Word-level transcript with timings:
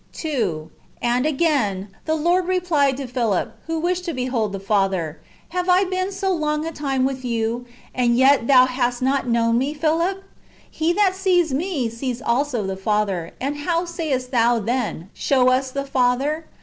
And 0.99 1.27
again, 1.27 1.89
the 2.05 2.15
Lord 2.15 2.47
replied 2.47 2.97
to 2.97 3.05
Philip, 3.05 3.53
who 3.67 3.77
wished 3.77 4.03
to 4.05 4.15
behold 4.15 4.51
the 4.51 4.59
Father," 4.59 5.19
Plave 5.53 5.69
I 5.69 5.83
been 5.83 6.11
so 6.11 6.31
long 6.33 6.65
a 6.65 6.71
time 6.71 7.05
with 7.05 7.23
you, 7.23 7.67
and 7.93 8.17
yet 8.17 8.47
thou 8.47 8.65
hast 8.65 9.03
not 9.03 9.27
known 9.27 9.59
me, 9.59 9.75
Philip? 9.75 10.23
He 10.71 10.91
that 10.93 11.15
sees 11.15 11.53
me, 11.53 11.87
sees 11.87 12.19
also 12.19 12.65
the 12.65 12.75
Father; 12.77 13.33
and 13.39 13.57
how 13.57 13.85
sayest 13.85 14.31
thou 14.31 14.57
then, 14.57 15.11
Show 15.13 15.49
us 15.49 15.69
the 15.69 15.85
Father 15.85 16.45